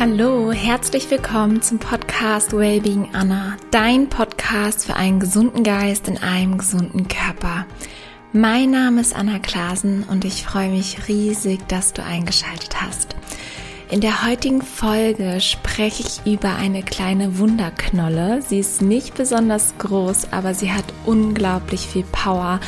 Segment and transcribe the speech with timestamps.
[0.00, 6.56] Hallo, herzlich willkommen zum Podcast Wellbeing Anna, dein Podcast für einen gesunden Geist in einem
[6.56, 7.66] gesunden Körper.
[8.32, 13.14] Mein Name ist Anna Klasen und ich freue mich riesig, dass du eingeschaltet hast.
[13.90, 18.40] In der heutigen Folge spreche ich über eine kleine Wunderknolle.
[18.40, 22.60] Sie ist nicht besonders groß, aber sie hat unglaublich viel Power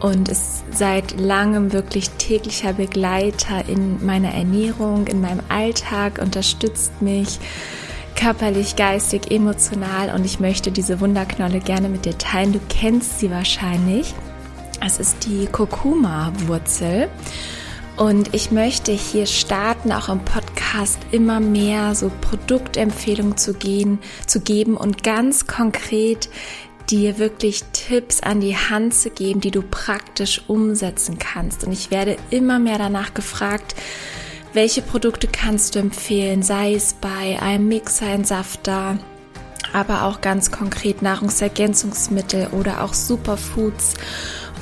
[0.00, 7.38] und ist seit langem wirklich täglicher Begleiter in meiner Ernährung, in meinem Alltag, unterstützt mich
[8.16, 12.52] körperlich, geistig, emotional und ich möchte diese Wunderknolle gerne mit dir teilen.
[12.52, 14.14] Du kennst sie wahrscheinlich.
[14.84, 17.08] Es ist die Kurkuma-Wurzel.
[17.96, 24.40] Und ich möchte hier starten, auch im Podcast immer mehr so Produktempfehlungen zu gehen, zu
[24.40, 26.30] geben und ganz konkret
[26.90, 31.64] dir wirklich Tipps an die Hand zu geben, die du praktisch umsetzen kannst.
[31.64, 33.74] Und ich werde immer mehr danach gefragt,
[34.52, 38.98] welche Produkte kannst du empfehlen, sei es bei einem Mixer, ein Safter,
[39.72, 43.94] aber auch ganz konkret Nahrungsergänzungsmittel oder auch Superfoods.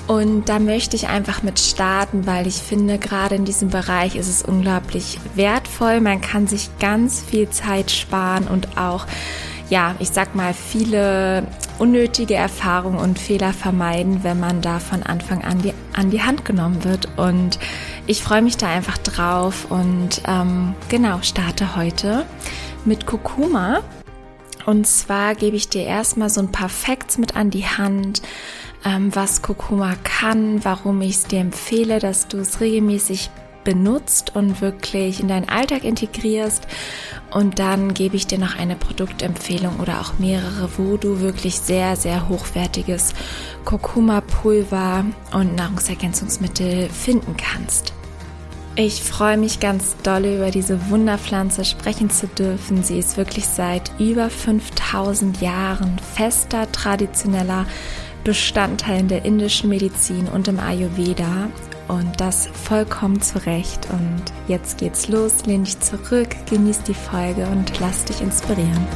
[0.07, 4.29] Und da möchte ich einfach mit starten, weil ich finde, gerade in diesem Bereich ist
[4.29, 6.01] es unglaublich wertvoll.
[6.01, 9.07] Man kann sich ganz viel Zeit sparen und auch
[9.71, 11.47] ja, ich sag mal, viele
[11.81, 16.45] unnötige Erfahrungen und Fehler vermeiden, wenn man da von Anfang an die, an die Hand
[16.45, 17.09] genommen wird.
[17.17, 17.59] Und
[18.07, 22.27] ich freue mich da einfach drauf und ähm, genau, starte heute
[22.85, 23.81] mit Kurkuma.
[24.67, 28.21] Und zwar gebe ich dir erstmal so ein paar Facts mit an die Hand,
[28.85, 33.31] ähm, was Kurkuma kann, warum ich es dir empfehle, dass du es regelmäßig
[33.65, 36.67] benutzt und wirklich in deinen Alltag integrierst.
[37.31, 41.97] Und dann gebe ich dir noch eine Produktempfehlung oder auch mehrere, wo du wirklich sehr,
[41.97, 43.15] sehr hochwertiges
[43.65, 47.93] Kurkuma-Pulver und Nahrungsergänzungsmittel finden kannst.
[48.77, 52.83] Ich freue mich ganz doll über diese Wunderpflanze sprechen zu dürfen.
[52.83, 57.67] Sie ist wirklich seit über 5000 Jahren fester, traditioneller
[58.25, 61.51] Bestandteil in der indischen Medizin und im Ayurveda
[61.91, 63.89] und das vollkommen zurecht.
[63.91, 68.87] Und jetzt geht's los, lehn dich zurück, genieß die Folge und lass dich inspirieren.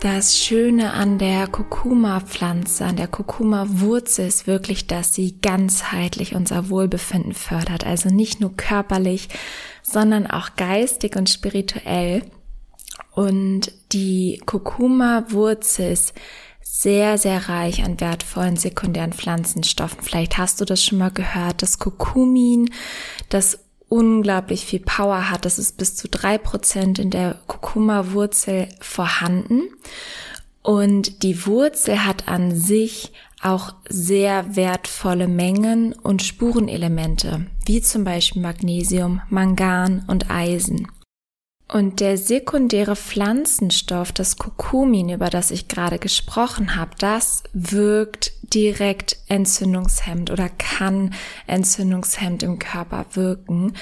[0.00, 7.34] Das Schöne an der Kurkuma-Pflanze, an der Kurkuma-Wurzel ist wirklich, dass sie ganzheitlich unser Wohlbefinden
[7.34, 7.86] fördert.
[7.86, 9.28] Also nicht nur körperlich,
[9.82, 12.24] sondern auch geistig und spirituell.
[13.14, 16.14] Und die Kurkuma-Wurzel ist
[16.62, 20.00] sehr, sehr reich an wertvollen sekundären Pflanzenstoffen.
[20.02, 22.70] Vielleicht hast du das schon mal gehört, das Kurkumin,
[23.28, 23.58] das
[23.88, 25.44] unglaublich viel Power hat.
[25.44, 29.64] Das ist bis zu drei Prozent in der Kurkuma-Wurzel vorhanden.
[30.62, 33.12] Und die Wurzel hat an sich
[33.42, 40.86] auch sehr wertvolle Mengen und Spurenelemente, wie zum Beispiel Magnesium, Mangan und Eisen.
[41.72, 49.16] Und der sekundäre Pflanzenstoff, das Kurkumin, über das ich gerade gesprochen habe, das wirkt direkt
[49.28, 51.14] entzündungshemmend oder kann
[51.46, 53.72] entzündungshemmend im Körper wirken,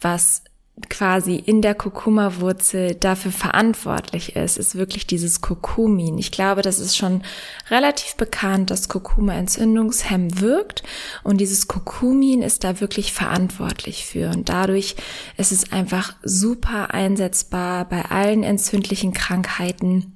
[0.00, 0.42] was
[0.88, 6.18] quasi in der Kurkuma-Wurzel dafür verantwortlich ist, ist wirklich dieses Kurkumin.
[6.18, 7.22] Ich glaube, das ist schon
[7.70, 10.82] relativ bekannt, dass Kurkuma entzündungshemmend wirkt
[11.22, 14.96] und dieses Kurkumin ist da wirklich verantwortlich für und dadurch
[15.36, 20.12] ist es einfach super einsetzbar bei allen entzündlichen Krankheiten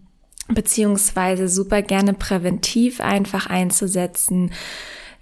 [0.49, 4.51] beziehungsweise super gerne präventiv einfach einzusetzen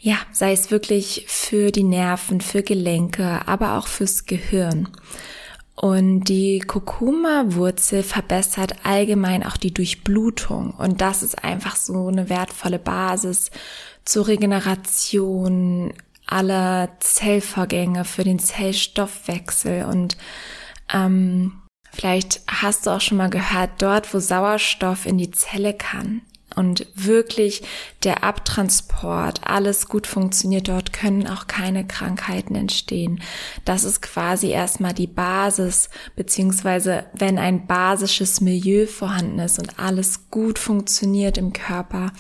[0.07, 4.87] ja, sei es wirklich für die Nerven, für Gelenke, aber auch fürs Gehirn.
[5.75, 10.71] Und die Kurkuma-Wurzel verbessert allgemein auch die Durchblutung.
[10.71, 13.51] Und das ist einfach so eine wertvolle Basis
[14.05, 15.93] zur Regeneration
[16.25, 19.87] aller Zellvorgänge für den Zellstoffwechsel.
[19.87, 20.17] Und
[20.95, 26.23] ähm, vielleicht hast du auch schon mal gehört, dort, wo Sauerstoff in die Zelle kann,
[26.57, 27.63] und wirklich
[28.03, 33.21] der Abtransport, alles gut funktioniert, dort können auch keine Krankheiten entstehen.
[33.65, 40.31] Das ist quasi erstmal die Basis, beziehungsweise wenn ein basisches Milieu vorhanden ist und alles
[40.31, 42.13] gut funktioniert im Körper,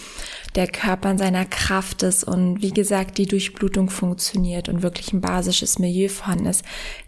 [0.54, 5.20] der Körper in seiner Kraft ist und wie gesagt die Durchblutung funktioniert und wirklich ein
[5.22, 6.64] basisches Milieu vorhanden ist,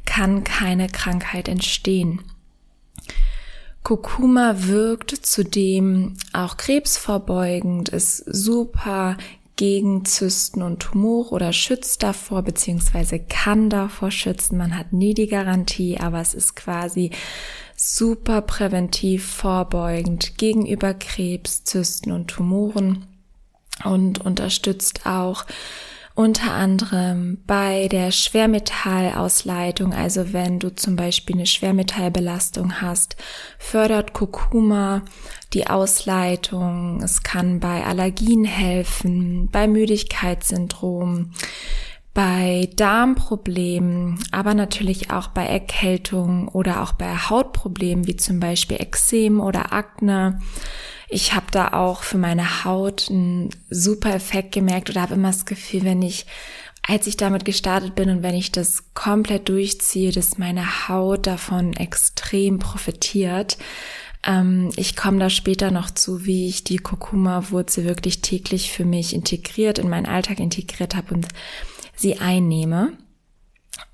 [0.07, 2.23] kann keine Krankheit entstehen.
[3.89, 9.17] Kurkuma wirkt zudem auch krebsvorbeugend, ist super
[9.57, 14.59] gegen Zysten und Tumor oder schützt davor, beziehungsweise kann davor schützen.
[14.59, 17.13] Man hat nie die Garantie, aber es ist quasi
[17.77, 23.07] super präventiv vorbeugend gegenüber Krebs, Zysten und Tumoren.
[23.85, 25.47] und unterstützt auch
[26.19, 33.15] unter anderem bei der Schwermetallausleitung, also wenn du zum Beispiel eine Schwermetallbelastung hast,
[33.57, 35.03] fördert Kurkuma
[35.55, 37.01] die Ausleitung.
[37.05, 41.35] Es kann bei Allergien helfen, bei Müdigkeitssyndrom,
[42.15, 49.39] bei Darmproblemen, aber natürlich auch bei Erkältung oder auch bei Hautproblemen wie zum Beispiel Ekzem
[49.39, 50.41] oder Akne.
[51.09, 55.47] Ich habe da auch für meine Haut einen super Effekt gemerkt oder habe immer das
[55.47, 56.27] Gefühl, wenn ich,
[56.87, 61.73] als ich damit gestartet bin und wenn ich das komplett durchziehe, dass meine Haut davon
[61.73, 63.57] extrem profitiert.
[64.23, 69.15] Ähm, ich komme da später noch zu, wie ich die Kurkuma-Wurzel wirklich täglich für mich
[69.15, 71.29] integriert, in meinen Alltag integriert habe und
[71.97, 72.93] sie einnehme.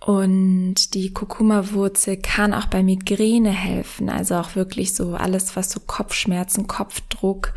[0.00, 5.80] Und die Kurkuma-Wurzel kann auch bei Migräne helfen, also auch wirklich so alles, was so
[5.80, 7.54] Kopfschmerzen, Kopfdruck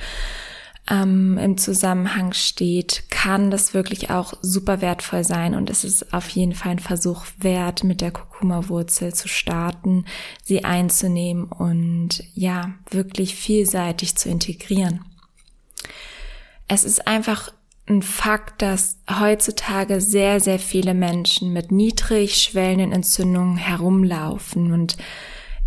[0.89, 5.55] ähm, im Zusammenhang steht, kann das wirklich auch super wertvoll sein.
[5.55, 10.05] Und es ist auf jeden Fall ein Versuch wert, mit der Kurkuma-Wurzel zu starten,
[10.43, 15.03] sie einzunehmen und ja, wirklich vielseitig zu integrieren.
[16.69, 17.51] Es ist einfach
[17.89, 24.73] ein Fakt, dass heutzutage sehr, sehr viele Menschen mit niedrig schwellenden Entzündungen herumlaufen.
[24.73, 24.97] Und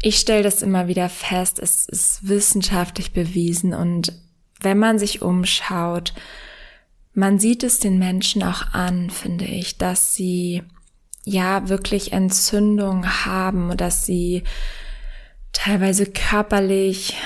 [0.02, 3.72] ich stelle das immer wieder fest, es ist wissenschaftlich bewiesen.
[3.72, 4.12] Und
[4.60, 6.12] wenn man sich umschaut,
[7.14, 10.62] man sieht es den Menschen auch an, finde ich, dass sie
[11.24, 14.44] ja wirklich Entzündung haben, dass sie
[15.52, 17.16] teilweise körperlich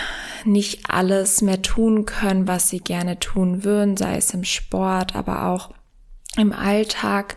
[0.47, 5.47] nicht alles mehr tun können, was sie gerne tun würden, sei es im Sport, aber
[5.47, 5.71] auch
[6.37, 7.37] im Alltag.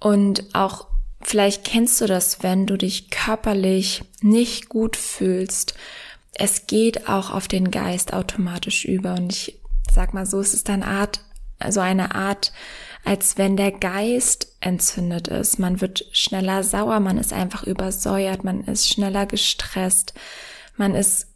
[0.00, 0.88] Und auch
[1.20, 5.74] vielleicht kennst du das, wenn du dich körperlich nicht gut fühlst.
[6.32, 9.14] Es geht auch auf den Geist automatisch über.
[9.14, 9.60] Und ich
[9.90, 11.20] sag mal so, es ist eine Art,
[11.58, 12.52] also eine Art,
[13.04, 15.58] als wenn der Geist entzündet ist.
[15.58, 20.12] Man wird schneller sauer, man ist einfach übersäuert, man ist schneller gestresst,
[20.76, 21.28] man ist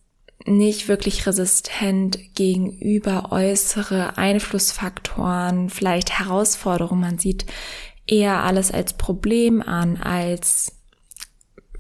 [0.47, 7.01] nicht wirklich resistent gegenüber äußere Einflussfaktoren, vielleicht Herausforderungen.
[7.01, 7.47] Man sieht
[8.07, 10.73] eher alles als Problem an, als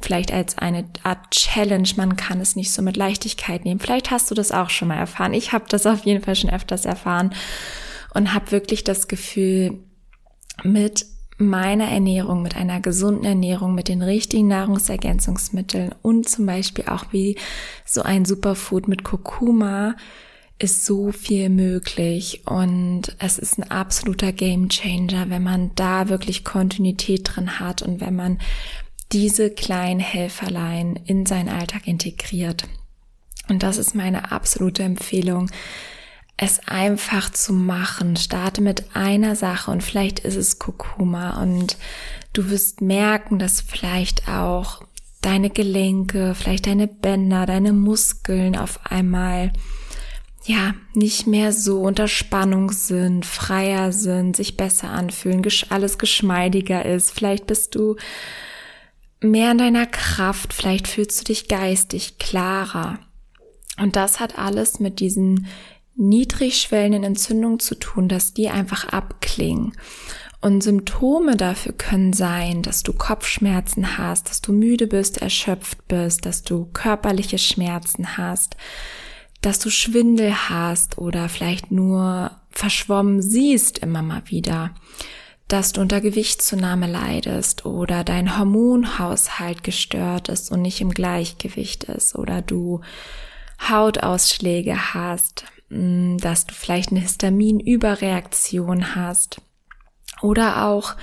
[0.01, 1.89] vielleicht als eine Art Challenge.
[1.97, 3.81] Man kann es nicht so mit Leichtigkeit nehmen.
[3.81, 5.35] Vielleicht hast du das auch schon mal erfahren.
[5.35, 7.35] Ich habe das auf jeden Fall schon öfters erfahren
[8.15, 9.81] und habe wirklich das Gefühl,
[10.63, 11.07] mit
[11.41, 17.37] meiner Ernährung, mit einer gesunden Ernährung, mit den richtigen Nahrungsergänzungsmitteln und zum Beispiel auch wie
[17.85, 19.97] so ein Superfood mit Kurkuma
[20.59, 27.23] ist so viel möglich und es ist ein absoluter Gamechanger, wenn man da wirklich Kontinuität
[27.25, 28.39] drin hat und wenn man
[29.11, 32.65] diese kleinen Helferlein in seinen Alltag integriert.
[33.49, 35.51] Und das ist meine absolute Empfehlung,
[36.43, 38.17] es einfach zu machen.
[38.17, 41.77] Starte mit einer Sache und vielleicht ist es Kurkuma und
[42.33, 44.83] du wirst merken, dass vielleicht auch
[45.21, 49.53] deine Gelenke, vielleicht deine Bänder, deine Muskeln auf einmal
[50.47, 57.11] ja, nicht mehr so unter Spannung sind, freier sind, sich besser anfühlen, alles geschmeidiger ist.
[57.11, 57.97] Vielleicht bist du
[59.21, 62.99] mehr in deiner Kraft, vielleicht fühlst du dich geistig klarer.
[63.77, 65.47] Und das hat alles mit diesen
[65.97, 69.73] niedrig schwellenden Entzündungen zu tun, dass die einfach abklingen.
[70.41, 76.25] Und Symptome dafür können sein, dass du Kopfschmerzen hast, dass du müde bist, erschöpft bist,
[76.25, 78.57] dass du körperliche Schmerzen hast,
[79.43, 84.75] dass du Schwindel hast oder vielleicht nur verschwommen siehst immer mal wieder,
[85.47, 92.15] dass du unter Gewichtszunahme leidest oder dein Hormonhaushalt gestört ist und nicht im Gleichgewicht ist
[92.15, 92.81] oder du
[93.69, 99.41] Hautausschläge hast, dass du vielleicht eine Histaminüberreaktion hast
[100.21, 100.97] oder auch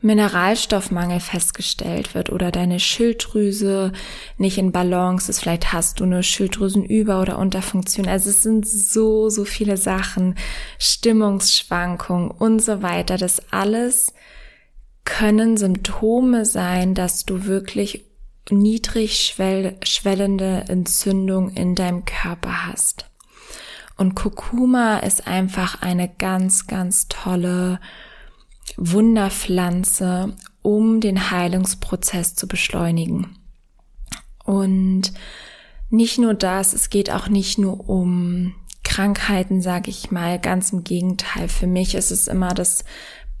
[0.00, 3.92] Mineralstoffmangel festgestellt wird oder deine Schilddrüse
[4.36, 8.06] nicht in Balance ist, vielleicht hast du eine Schilddrüsenüber- oder Unterfunktion.
[8.06, 10.36] Also es sind so, so viele Sachen,
[10.78, 13.16] Stimmungsschwankungen und so weiter.
[13.16, 14.12] Das alles
[15.04, 18.04] können Symptome sein, dass du wirklich
[18.50, 19.34] niedrig
[19.84, 23.06] schwellende Entzündung in deinem Körper hast.
[23.96, 27.80] Und Kurkuma ist einfach eine ganz, ganz tolle
[28.76, 33.38] Wunderpflanze, um den Heilungsprozess zu beschleunigen.
[34.44, 35.12] Und
[35.90, 40.84] nicht nur das, es geht auch nicht nur um Krankheiten, sage ich mal, ganz im
[40.84, 41.48] Gegenteil.
[41.48, 42.84] Für mich ist es immer das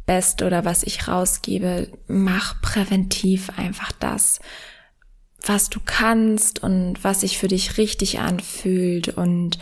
[0.06, 4.40] Beste oder was ich rausgebe, mach präventiv einfach das,
[5.46, 9.58] was du kannst und was sich für dich richtig anfühlt und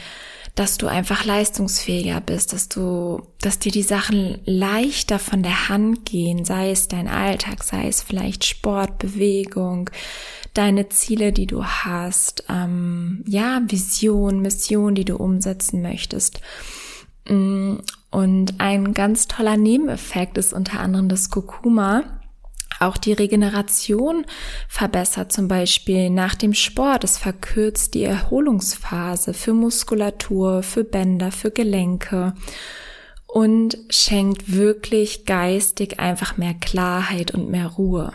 [0.55, 6.05] dass du einfach leistungsfähiger bist, dass du, dass dir die Sachen leichter von der Hand
[6.05, 9.89] gehen, sei es dein Alltag, sei es vielleicht Sport, Bewegung,
[10.53, 16.41] deine Ziele, die du hast, ähm, ja, Vision, Mission, die du umsetzen möchtest.
[17.27, 17.77] Mm,
[18.11, 22.22] und ein ganz toller Nebeneffekt ist unter anderem das Kurkuma
[22.83, 24.25] auch die Regeneration
[24.69, 27.05] verbessert, zum Beispiel nach dem Sport.
[27.05, 32.35] Es verkürzt die Erholungsphase für Muskulatur, für Bänder, für Gelenke
[33.27, 38.13] und schenkt wirklich geistig einfach mehr Klarheit und mehr Ruhe.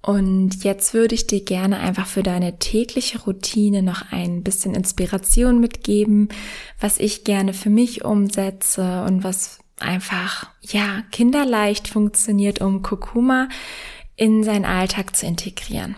[0.00, 5.60] Und jetzt würde ich dir gerne einfach für deine tägliche Routine noch ein bisschen Inspiration
[5.60, 6.30] mitgeben,
[6.80, 13.48] was ich gerne für mich umsetze und was einfach, ja, kinderleicht funktioniert, um Kurkuma
[14.16, 15.96] in seinen Alltag zu integrieren.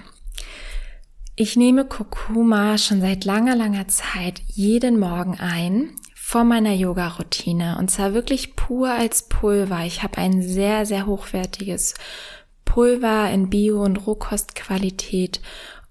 [1.36, 7.90] Ich nehme Kurkuma schon seit langer, langer Zeit jeden Morgen ein vor meiner Yoga-Routine und
[7.90, 9.84] zwar wirklich pur als Pulver.
[9.86, 11.94] Ich habe ein sehr, sehr hochwertiges
[12.64, 15.40] Pulver in Bio- und Rohkostqualität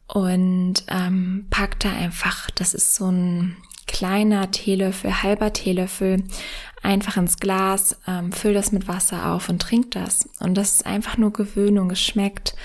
[0.08, 3.58] und ähm, pack da einfach, das ist so ein
[3.89, 6.24] kleiner Teelöffel, halber Teelöffel,
[6.84, 10.29] einfach ins Glas, ähm, füll das mit Wasser auf und trink das.
[10.39, 11.89] Und das ist einfach nur Gewöhnung.
[11.89, 12.55] Es schmeckt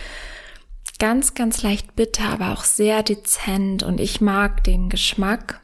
[0.98, 5.60] ganz, ganz leicht bitter, aber auch sehr dezent und ich mag den Geschmack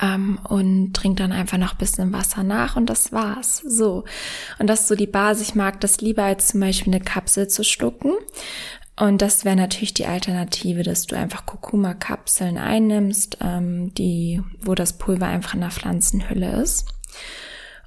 [0.00, 3.58] ähm, und trink dann einfach noch ein bisschen Wasser nach und das war's.
[3.58, 4.04] So.
[4.58, 5.48] Und das ist so die Basis.
[5.48, 8.14] Ich mag das lieber als zum Beispiel eine Kapsel zu schlucken.
[8.96, 14.92] Und das wäre natürlich die Alternative, dass du einfach Kurkuma-Kapseln einnimmst, ähm, die, wo das
[14.92, 16.86] Pulver einfach in der Pflanzenhülle ist.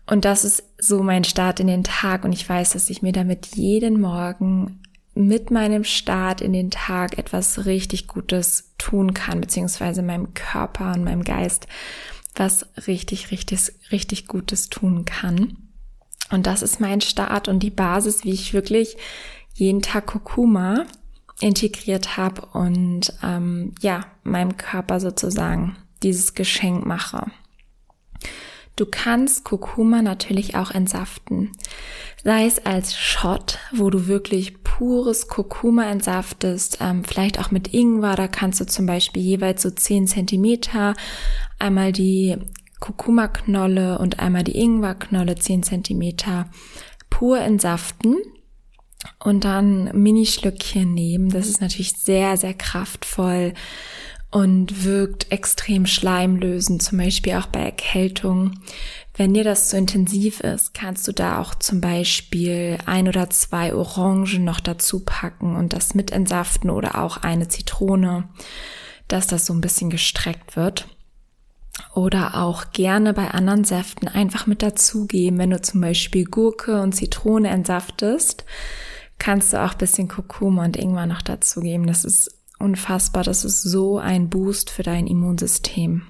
[0.05, 3.13] Und das ist so mein Start in den Tag und ich weiß, dass ich mir
[3.13, 4.81] damit jeden Morgen
[5.15, 11.03] mit meinem Start in den Tag etwas richtig Gutes tun kann, beziehungsweise meinem Körper und
[11.03, 11.67] meinem Geist
[12.39, 15.57] was richtig, richtig, richtig Gutes tun kann.
[16.29, 18.97] Und das ist mein Start und die Basis, wie ich wirklich
[19.57, 20.85] jeden Tag Kurkuma
[21.39, 27.25] integriert habe und ähm, ja, meinem Körper sozusagen dieses Geschenk mache.
[28.75, 31.51] Du kannst Kurkuma natürlich auch entsaften.
[32.23, 38.15] Sei es als Shot, wo du wirklich pures Kurkuma entsaftest, ähm, vielleicht auch mit Ingwer,
[38.15, 40.93] da kannst du zum Beispiel jeweils so 10 Zentimeter
[41.57, 42.37] einmal die
[42.79, 46.47] Kurkuma-Knolle und einmal die Ingwer-Knolle 10 Zentimeter
[47.09, 48.17] pur entsaften
[49.19, 51.29] und dann Mini-Schlückchen nehmen.
[51.29, 53.53] Das ist natürlich sehr, sehr kraftvoll
[54.29, 58.59] und wirkt extrem schleimlösend, zum Beispiel auch bei Erkältung.
[59.15, 63.73] Wenn dir das zu intensiv ist, kannst du da auch zum Beispiel ein oder zwei
[63.73, 68.29] Orangen noch dazu packen und das mit entsaften oder auch eine Zitrone,
[69.07, 70.87] dass das so ein bisschen gestreckt wird.
[71.93, 75.39] Oder auch gerne bei anderen Säften einfach mit dazugeben.
[75.39, 78.45] Wenn du zum Beispiel Gurke und Zitrone entsaftest,
[79.19, 81.87] kannst du auch bisschen Kurkuma und Ingwer noch dazugeben.
[81.87, 83.23] Das ist unfassbar.
[83.23, 86.03] Das ist so ein Boost für dein Immunsystem.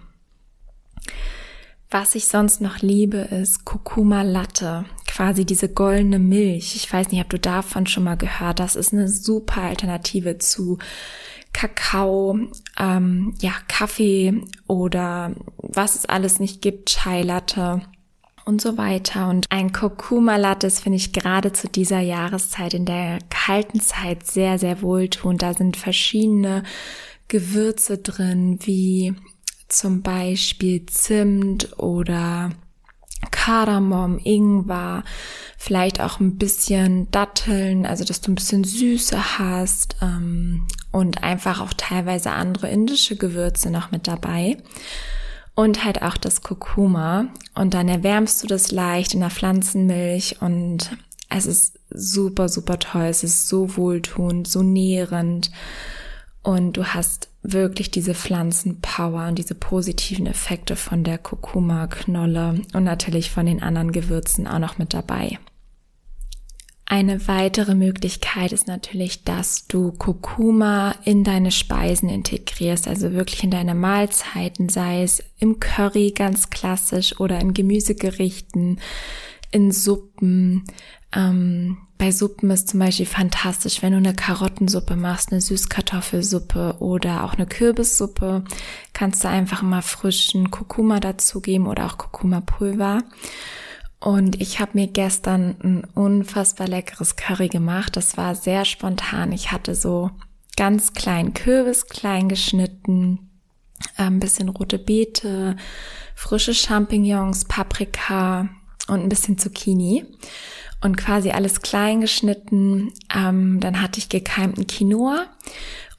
[1.89, 6.75] Was ich sonst noch liebe, ist Kurkuma Latte, quasi diese goldene Milch.
[6.75, 8.59] Ich weiß nicht, ob du davon schon mal gehört.
[8.59, 10.79] Das ist eine super Alternative zu
[11.53, 12.39] Kakao,
[12.79, 17.81] ähm, ja Kaffee oder was es alles nicht gibt, Chai Latte
[18.45, 19.27] und so weiter.
[19.29, 24.57] Und ein Kurkuma Latte finde ich gerade zu dieser Jahreszeit, in der kalten Zeit, sehr,
[24.57, 25.41] sehr wohltuend.
[25.41, 26.63] Da sind verschiedene
[27.27, 29.13] Gewürze drin, wie
[29.67, 32.51] zum Beispiel Zimt oder
[33.31, 35.03] Kardamom, Ingwer,
[35.57, 41.61] vielleicht auch ein bisschen Datteln, also dass du ein bisschen Süße hast ähm, und einfach
[41.61, 44.57] auch teilweise andere indische Gewürze noch mit dabei
[45.53, 47.27] und halt auch das Kurkuma.
[47.53, 50.97] Und dann erwärmst du das leicht in der Pflanzenmilch und
[51.29, 53.03] es ist super, super toll.
[53.03, 55.51] Es ist so wohltuend, so nährend.
[56.41, 63.29] Und du hast wirklich diese Pflanzenpower und diese positiven Effekte von der Kurkuma-Knolle und natürlich
[63.29, 65.37] von den anderen Gewürzen auch noch mit dabei.
[66.89, 73.51] Eine weitere Möglichkeit ist natürlich, dass du Kurkuma in deine Speisen integrierst, also wirklich in
[73.51, 78.79] deine Mahlzeiten, sei es im Curry ganz klassisch oder in Gemüsegerichten,
[79.51, 80.63] in Suppen.
[81.13, 87.25] Ähm, bei Suppen ist zum Beispiel fantastisch, wenn du eine Karottensuppe machst, eine Süßkartoffelsuppe oder
[87.25, 88.45] auch eine Kürbissuppe,
[88.93, 93.03] kannst du einfach mal frischen Kurkuma dazugeben oder auch Kurkuma-Pulver.
[93.99, 97.95] Und ich habe mir gestern ein unfassbar leckeres Curry gemacht.
[97.95, 99.31] Das war sehr spontan.
[99.31, 100.11] Ich hatte so
[100.55, 103.29] ganz kleinen Kürbis klein geschnitten,
[103.95, 105.55] ein ähm, bisschen rote Beete,
[106.15, 108.49] frische Champignons, Paprika
[108.87, 110.05] und ein bisschen Zucchini
[110.81, 112.91] und quasi alles klein geschnitten.
[113.15, 115.25] Ähm, dann hatte ich gekeimten Quinoa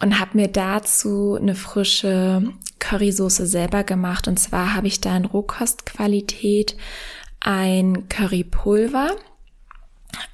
[0.00, 4.28] und habe mir dazu eine frische Currysoße selber gemacht.
[4.28, 6.76] Und zwar habe ich da in Rohkostqualität
[7.40, 9.16] ein Currypulver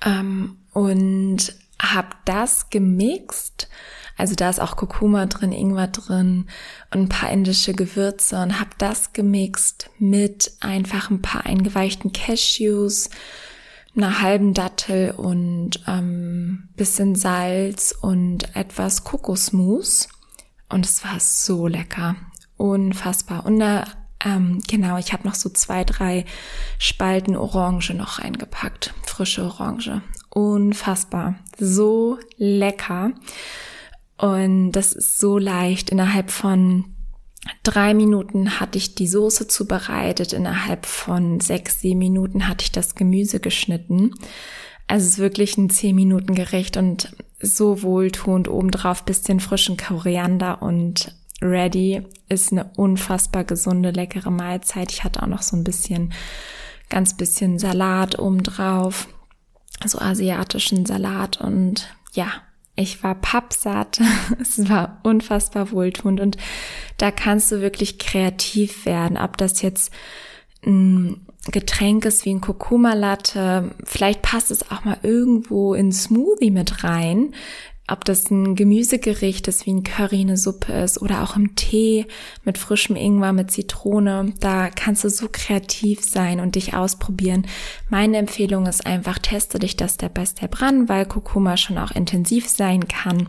[0.04, 3.68] ähm, und habe das gemixt.
[4.16, 6.46] Also da ist auch Kurkuma drin, Ingwer drin
[6.92, 13.11] und ein paar indische Gewürze und habe das gemixt mit einfach ein paar eingeweichten Cashews,
[13.96, 20.08] einer halben Dattel und ähm, bisschen Salz und etwas Kokosmus.
[20.68, 22.16] Und es war so lecker.
[22.56, 23.44] Unfassbar.
[23.46, 23.84] Und da,
[24.24, 26.24] ähm, genau, ich habe noch so zwei, drei
[26.78, 28.94] Spalten Orange noch reingepackt.
[29.06, 30.00] Frische Orange.
[30.30, 31.36] Unfassbar.
[31.58, 33.12] So lecker.
[34.16, 35.90] Und das ist so leicht.
[35.90, 36.86] Innerhalb von
[37.62, 40.32] drei Minuten hatte ich die Soße zubereitet.
[40.32, 44.14] Innerhalb von sechs, sieben Minuten hatte ich das Gemüse geschnitten.
[44.86, 48.48] Also es ist wirklich ein zehn Minuten Gericht und so wohltuend.
[48.48, 51.14] Obendrauf bisschen frischen Koriander und
[51.44, 54.90] ready ist eine unfassbar gesunde, leckere Mahlzeit.
[54.90, 56.12] Ich hatte auch noch so ein bisschen,
[56.88, 59.08] ganz bisschen Salat obendrauf.
[59.84, 62.28] So asiatischen Salat und ja,
[62.76, 64.00] ich war pappsatt.
[64.40, 66.36] es war unfassbar wohltuend und
[66.96, 69.18] da kannst du wirklich kreativ werden.
[69.18, 69.92] Ob das jetzt
[70.64, 76.84] ein Getränk ist wie ein Kurkuma-Latte, vielleicht passt es auch mal irgendwo in Smoothie mit
[76.84, 77.34] rein
[77.86, 82.06] ob das ein Gemüsegericht ist, wie ein Curry, eine Suppe ist oder auch im Tee
[82.42, 87.46] mit frischem Ingwer, mit Zitrone, da kannst du so kreativ sein und dich ausprobieren.
[87.90, 91.90] Meine Empfehlung ist einfach, teste dich das Step by Step ran, weil Kurkuma schon auch
[91.90, 93.28] intensiv sein kann.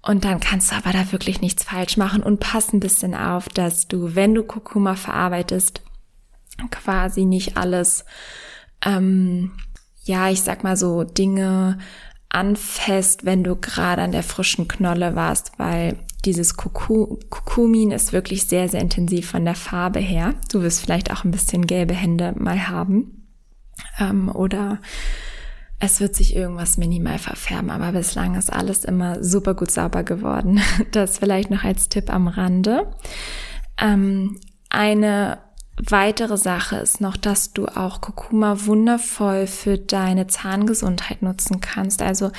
[0.00, 3.48] Und dann kannst du aber da wirklich nichts falsch machen und pass ein bisschen auf,
[3.48, 5.80] dass du, wenn du Kurkuma verarbeitest,
[6.70, 8.04] quasi nicht alles,
[8.84, 9.52] ähm,
[10.04, 11.78] ja, ich sag mal so Dinge
[12.32, 18.68] anfasst, wenn du gerade an der frischen Knolle warst, weil dieses Kurkumin ist wirklich sehr,
[18.68, 20.34] sehr intensiv von der Farbe her.
[20.50, 23.26] Du wirst vielleicht auch ein bisschen gelbe Hände mal haben.
[23.98, 24.78] Ähm, oder
[25.78, 30.60] es wird sich irgendwas minimal verfärben, aber bislang ist alles immer super gut sauber geworden.
[30.92, 32.92] Das vielleicht noch als Tipp am Rande.
[33.80, 34.38] Ähm,
[34.70, 35.38] eine
[35.84, 42.02] Weitere Sache ist noch, dass du auch Kurkuma wundervoll für deine Zahngesundheit nutzen kannst.
[42.02, 42.30] Also,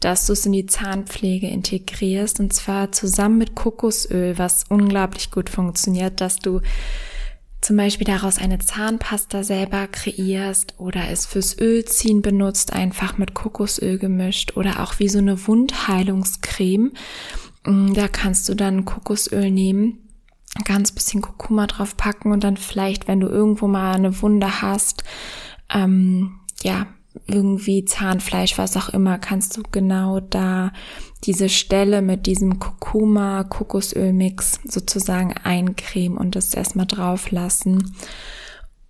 [0.00, 5.50] dass du es in die Zahnpflege integrierst und zwar zusammen mit Kokosöl, was unglaublich gut
[5.50, 6.62] funktioniert, dass du
[7.60, 13.98] zum Beispiel daraus eine Zahnpasta selber kreierst oder es fürs Ölziehen benutzt, einfach mit Kokosöl
[13.98, 16.92] gemischt oder auch wie so eine Wundheilungscreme.
[17.66, 20.05] Mm, da kannst du dann Kokosöl nehmen
[20.64, 25.04] ganz bisschen Kurkuma drauf packen und dann vielleicht, wenn du irgendwo mal eine Wunde hast,
[25.72, 26.86] ähm, ja,
[27.26, 30.72] irgendwie Zahnfleisch, was auch immer, kannst du genau da
[31.24, 37.94] diese Stelle mit diesem Kurkuma Kokosölmix sozusagen eincremen und das erstmal drauf lassen.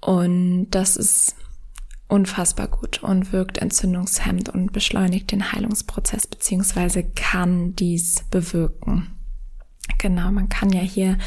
[0.01, 1.37] Und das ist
[2.09, 9.16] unfassbar gut und wirkt entzündungshemmend und beschleunigt den Heilungsprozess beziehungsweise kann dies bewirken.
[9.99, 11.19] Genau, man kann ja hier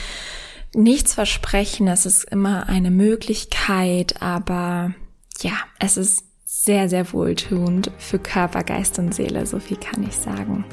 [0.74, 1.88] nichts versprechen.
[1.88, 4.94] Es ist immer eine Möglichkeit, aber
[5.42, 9.46] ja, es ist sehr, sehr wohltuend für Körper, Geist und Seele.
[9.46, 10.66] So viel kann ich sagen.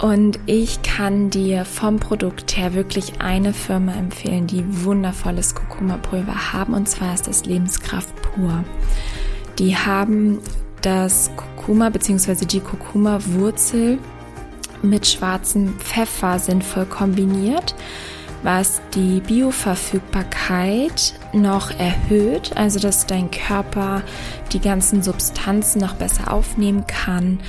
[0.00, 6.72] Und ich kann dir vom Produkt her wirklich eine Firma empfehlen, die wundervolles Kurkuma-Pulver haben.
[6.72, 8.64] Und zwar ist das Lebenskraft pur.
[9.58, 10.40] Die haben
[10.80, 12.46] das Kurkuma bzw.
[12.46, 13.98] die Kurkuma-Wurzel
[14.82, 17.74] mit schwarzem Pfeffer sinnvoll kombiniert,
[18.42, 24.02] was die Bioverfügbarkeit noch erhöht, also dass dein Körper
[24.52, 27.40] die ganzen Substanzen noch besser aufnehmen kann.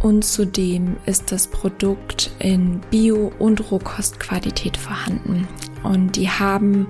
[0.00, 5.48] Und zudem ist das Produkt in Bio- und Rohkostqualität vorhanden.
[5.82, 6.86] Und die haben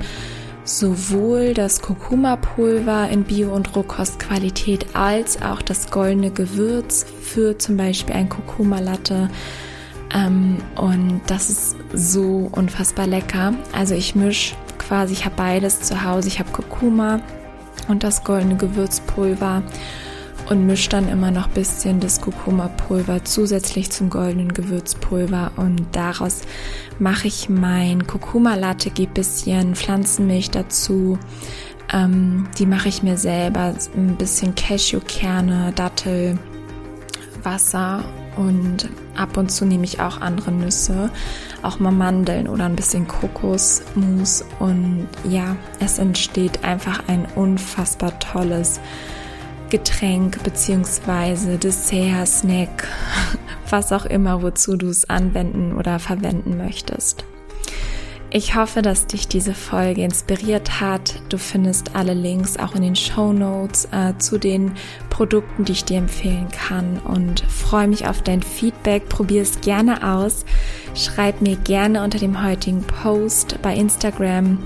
[0.65, 8.17] sowohl das Kurkuma-Pulver in Bio- und Rohkostqualität als auch das goldene Gewürz für zum Beispiel
[8.17, 9.31] ein Kurkuma-Latte
[10.17, 13.53] ähm, und das ist so unfassbar lecker.
[13.73, 16.29] Also ich mische quasi, ich habe beides zu Hause.
[16.29, 17.21] Ich habe Kurkuma
[17.89, 19.63] und das goldene Gewürzpulver
[20.49, 26.43] und mische dann immer noch bisschen das Kurkuma-Pulver zusätzlich zum goldenen Gewürzpulver und daraus
[26.99, 31.19] mache ich mein Kurkuma-Latte, gebe bisschen Pflanzenmilch dazu.
[31.93, 36.39] Ähm, die mache ich mir selber, ein bisschen Cashewkerne, Dattel,
[37.43, 38.05] Wasser
[38.37, 41.11] Und ab und zu nehme ich auch andere Nüsse,
[41.63, 44.45] auch mal Mandeln oder ein bisschen Kokosmus.
[44.59, 48.81] Und ja, es entsteht einfach ein unfassbar tolles
[49.71, 52.87] Getränk beziehungsweise Dessert, Snack,
[53.71, 57.25] was auch immer, wozu du es anwenden oder verwenden möchtest.
[58.37, 61.23] Ich hoffe, dass dich diese Folge inspiriert hat.
[61.31, 64.73] Du findest alle Links auch in den Show Notes äh, zu den
[65.09, 69.09] Produkten, die ich dir empfehlen kann und freue mich auf dein Feedback.
[69.09, 70.45] Probier es gerne aus.
[70.95, 74.59] Schreib mir gerne unter dem heutigen Post bei Instagram,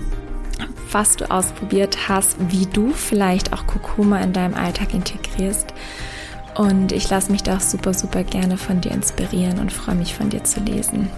[0.91, 5.73] was du ausprobiert hast, wie du vielleicht auch Kurkuma in deinem Alltag integrierst.
[6.57, 10.13] Und ich lasse mich da auch super, super gerne von dir inspirieren und freue mich
[10.17, 11.09] von dir zu lesen.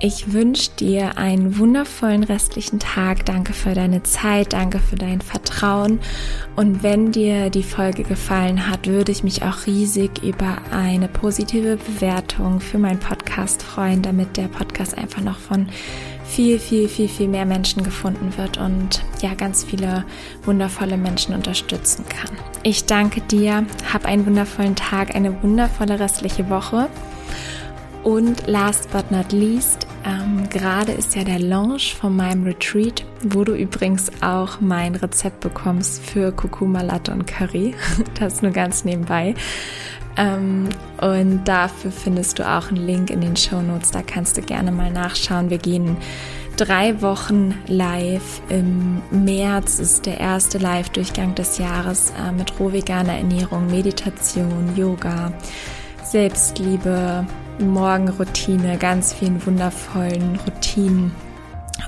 [0.00, 3.24] Ich wünsche dir einen wundervollen restlichen Tag.
[3.26, 6.00] Danke für deine Zeit, danke für dein Vertrauen.
[6.56, 11.76] Und wenn dir die Folge gefallen hat, würde ich mich auch riesig über eine positive
[11.76, 15.68] Bewertung für meinen Podcast freuen, damit der Podcast einfach noch von
[16.24, 20.04] viel, viel, viel, viel mehr Menschen gefunden wird und ja, ganz viele
[20.44, 22.36] wundervolle Menschen unterstützen kann.
[22.64, 26.88] Ich danke dir, hab einen wundervollen Tag, eine wundervolle restliche Woche.
[28.04, 33.44] Und last but not least, ähm, gerade ist ja der Launch von meinem Retreat, wo
[33.44, 37.74] du übrigens auch mein Rezept bekommst für Kurkuma Latte und Curry.
[38.20, 39.34] Das nur ganz nebenbei.
[40.18, 40.68] Ähm,
[41.00, 43.90] und dafür findest du auch einen Link in den Show Notes.
[43.90, 45.48] Da kannst du gerne mal nachschauen.
[45.48, 45.96] Wir gehen
[46.56, 48.42] drei Wochen live.
[48.50, 55.32] Im März ist der erste Live-Durchgang des Jahres äh, mit rohveganer Ernährung, Meditation, Yoga,
[56.14, 57.26] Selbstliebe,
[57.58, 61.10] Morgenroutine, ganz vielen wundervollen Routinen.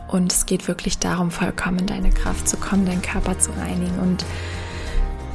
[0.08, 3.96] Und es geht wirklich darum, vollkommen in deine Kraft zu kommen, deinen Körper zu reinigen
[4.00, 4.24] und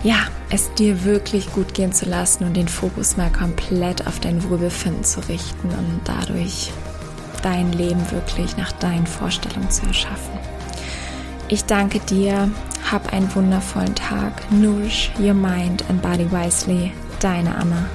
[0.04, 0.17] ja,
[0.49, 5.06] es dir wirklich gut gehen zu lassen und den Fokus mal komplett auf dein Wohlbefinden
[5.06, 6.73] zu richten und dadurch
[7.43, 10.38] dein Leben wirklich nach deinen Vorstellungen zu erschaffen.
[11.47, 12.51] Ich danke dir,
[12.91, 14.51] hab einen wundervollen Tag.
[14.51, 16.91] Nourish your mind and body wisely.
[17.21, 17.88] Deine Anna.